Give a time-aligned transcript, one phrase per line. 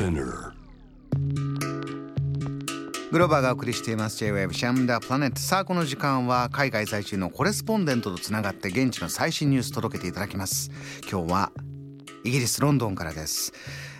[0.00, 0.52] Spinner.
[3.12, 4.16] グローバーがお送りしています。
[4.16, 10.70] J-Wave シャムダープラネットさあこの時間は海外在住のコレスポンデントとつながって現地の最新ニュース届けていただきます。
[11.02, 11.52] 今日は
[12.24, 13.52] イギリスロンドンからです。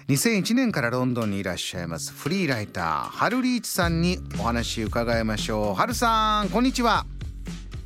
[0.08, 2.14] 2001年からロンドンにいらっしゃいます。
[2.14, 5.74] フリーライターハルリーチさんにお話伺いましょう。
[5.74, 7.04] ハルさんこんにちは。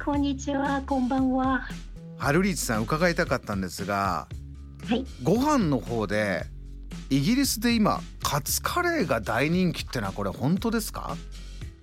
[0.05, 1.67] こんにちは、こんばんは。
[2.19, 4.29] ハルリーチさん伺いたかったんですが
[4.89, 6.47] はい、ご飯の方で
[7.11, 8.01] イギリスで今
[8.35, 11.17] カツカレーが大人気ってのはこれ本当ですか？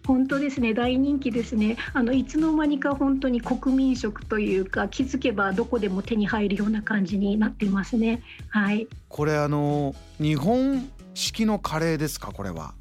[0.05, 1.77] 本当ですね、大人気ですね。
[1.93, 8.21] あのいつの間にか本当に国民食というか、気づけばどこでも手に入るような感じになってますね。
[8.49, 8.89] はい。
[9.07, 12.33] これあの日本式のカレーですか？
[12.33, 12.73] これは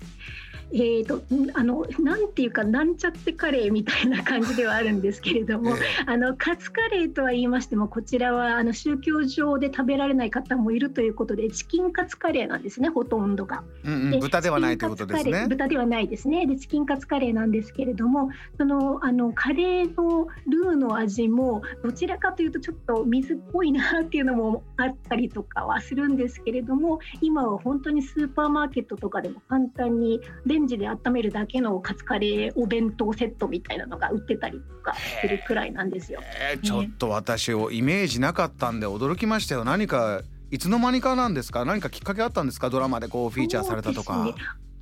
[0.73, 13.65] えーと、んあのなんていうかなんちゃってカレーみたいな感じではあるんですけれども、 えあのカツカレーとは言いましてもこちらはあの宗教上で食べられない方もいるということでチキンカツカレーなんですねほとんどが。
[13.85, 15.46] うんうん、で豚ではないということですね。
[15.48, 16.46] 豚ではないですね。
[16.46, 36.21] でチキンカツカレーなんですけれども、そのあのカレーのルーの味もどちらかというとちょっと水っぽいなっていうのもあったりとかはするんですけれども、今は本当にスーパーマーケットとかでも簡単にレンジで温めるだけのカツカレーお弁当セットみたいなのが売ってたりとかするくらいなんですよ。
[36.53, 39.65] えーちょっと私をイメージなかったんで驚きましたよ。
[39.65, 41.65] 何かいつの間にかなんですか。
[41.65, 42.71] 何かきっかけあったんですか？
[42.71, 44.35] ドラマでこうフィーチャーされたとか。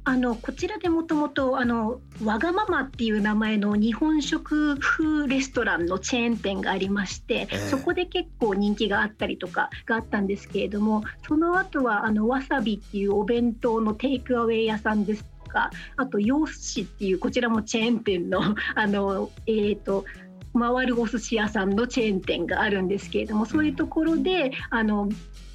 [0.04, 18.40] あのこちらでもともとあのわがままっていう名前の日本食風レストランのチェーン店がありまして、ええそこで結構人気があったりとかがあったんですけれどもその後はあのわさびっていうお弁当のテイクアウェイ屋さんですとかあと洋寿司っていうこちらもチェーン店の
[18.74, 20.04] あのえーと
[20.58, 25.08] 回るお寿司屋さんのチェーン店があるんですけれどもそういうところであの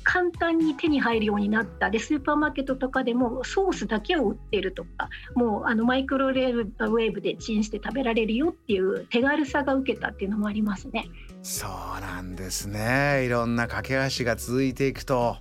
[0.04, 11.06] 簡単に手に入るようになったでスーパーマーケットとかでもソースだけを売ってるとかもうあのマイクロウェーブでチンして食べられるよっていう手軽さが受けたっていうのもありますね。
[11.42, 13.26] そうなんですね。
[13.26, 15.36] いろんな駆け足が続いていくと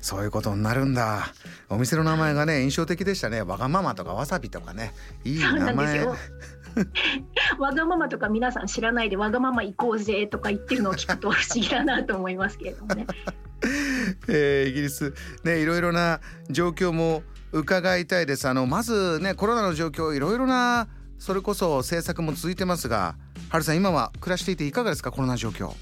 [0.00, 1.32] そういうことになるんだ。
[1.68, 3.42] お店の名前がね印象的でしたね。
[3.42, 4.92] わがままとかわさびとかね
[5.24, 6.06] いい名前。
[7.58, 13.06] わがままとか皆さん知らないでわがまま行こうぜとか言ってるのを聞くと不思議だなと思いますけれどもね。
[14.28, 15.14] えーイギリス。
[15.44, 17.22] ねいろいろな状況も
[17.52, 18.46] 伺いたいです。
[18.48, 23.16] あのまずねコロナの状況いろいろなそれこそ政策も続いてますが
[23.48, 25.72] ハルさん今は暮らしていていかがですかコロナ状況。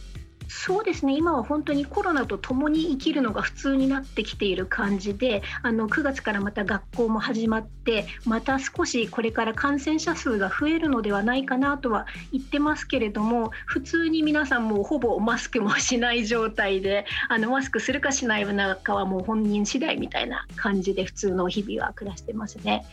[0.48, 18.46] そうですね今は本当にコロナと共に生きるのが普通になってきている感じであの9月からまた学校も始まってまた少しこれから感染者数が増えるのではないかなとは言ってますけれども普通に皆さんもほぼマスクもしない状態であのマスクするかしない
[18.82, 22.84] かはもう本人次第みたいな感じで普通の日々は暮らしてますね。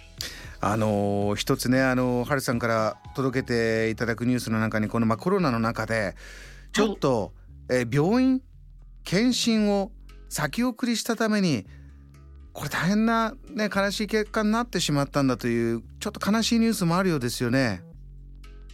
[0.61, 6.15] あの一つねあのーハルさんから届けていただくニュースの中にこの、まあ、コロナの中で
[6.73, 7.31] ちょっと、
[7.69, 8.41] え病院
[9.03, 9.91] 検診を
[10.29, 11.65] 先送りしたために
[12.53, 17.81] これ大変な、ね、悲しい結果になってしまったんだというちょっと悲しいニュースもあるようですよね。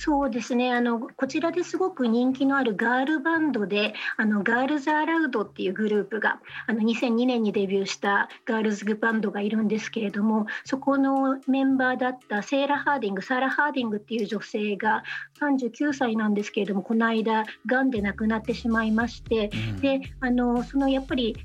[0.02, 0.72] そうですね。
[0.72, 15.04] あのこちらですごく人気のあるガールバンドであの Girls Aloud っていうグループがあの2002年にデビューしたガールズバンドがいるんですけれどもそこのメンバーだったセーラ・ハーディングサラ・ハーディングっていう女性が
[15.42, 19.81] 39歳なんですけれどもこの間がんで亡くなってしまいましてうん。
[19.81, 21.36] であのそのやっぱり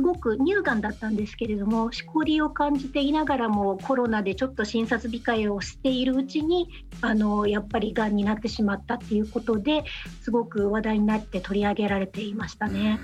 [0.00, 6.68] すごく乳がんだったんですけれどもしこりを感じていながらもコロナでちょっと診察控えをしているうちに
[7.02, 9.84] あのやっぱりがんになってしまったっていうことで
[10.22, 12.98] すごく話題になって取り上げられていましたね。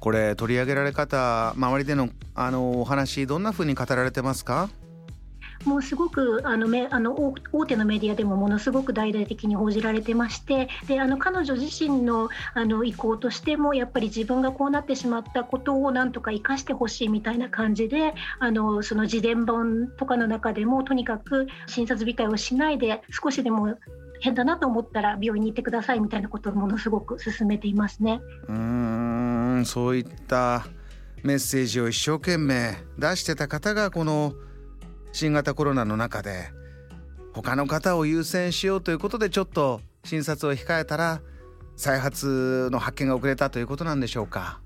[0.00, 4.70] これ取り上げられ方周りでのあのお話どんなふうに語られてますか？
[5.66, 23.76] もうすごくあのめあの大手のメディアでもものすごく大々的に報じられてましてであの彼女自身のあの意向としてもやっぱり自分がこうなってしまったことをなんとか生かしてほしいみたいな感じであのその自伝本とかの中でもとにかく診察控えをしないで少しでも
[24.20, 28.20] 変だなと思ったら病院に行ってくださいみたいなことをものすごく勧めていますね。
[28.48, 30.66] うんそういった
[31.22, 34.32] メッセージを一生懸命出してた方がこの
[35.12, 36.50] 新型コロナの中で
[37.32, 41.20] 他の方を優先しようということでちょっと診察を控えたら
[41.76, 44.60] 再発の発見が遅れたということなんでしょうか？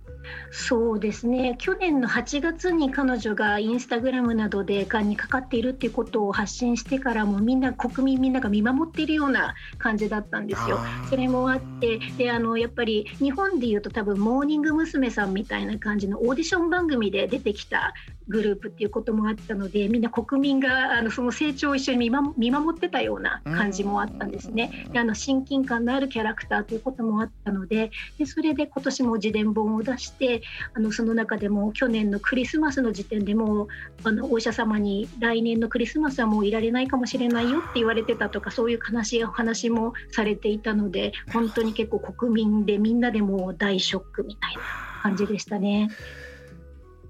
[0.51, 10.79] そうですね去年の8月に彼女がインスタグラムなどでがんにかかっているっていうことを発信してからもみんな国民みんなが見守っているような感じだったんですよ。
[11.09, 15.11] それもあってであのやっぱり日本でいうと多分モーニング娘。
[15.11, 17.93] さんみたいな感じのオーディション番組で出てきた
[18.29, 24.87] グループっていうこともあったのでみんな国民があのその成長を一緒に見守ってたような感じもあったんですね。
[24.93, 30.43] であの親近感のあるキャラクターということもあったのででそれで今年も自伝本を出して
[30.75, 33.69] あのその中でも去年のクリスマスの時点でも
[34.05, 44.61] あのお医者様に来年のクリスマスはもういられないかもしれないよって言われてたとかそういう悲しいお話もされていたので本当に結構国民でみんなでも大ショックみたいな
[45.03, 45.89] 感じでしたね。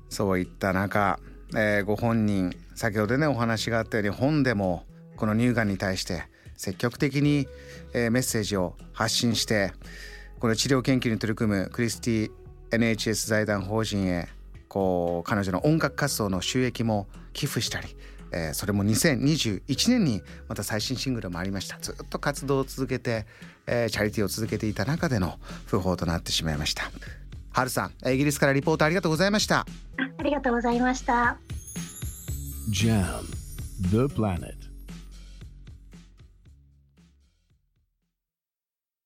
[0.09, 1.21] そういった中、
[1.55, 4.85] えー、ご本人先ほどねお話があったように本でも
[5.17, 6.25] この乳がんに対して
[6.57, 7.47] 積極的に、
[7.95, 9.73] えー、メッセージを発信して
[10.41, 12.31] この治療研究に取り組むクリスティ
[12.71, 14.29] NHS 財団法人へ
[14.69, 17.97] こう彼女の音楽活動の収益も寄付したり、
[18.33, 21.79] えー、それも2021年にまた最新シングルもありました。
[21.81, 23.27] ずっと活動を続けて、
[23.67, 26.91] えー、チャリティーを続けていた中での訃報となってしまいました。
[27.53, 29.67] はるさんイギリスからリポートありがとうございました。
[30.19, 31.37] ありがとうございました。
[32.71, 33.25] JAM
[33.91, 34.60] The Planet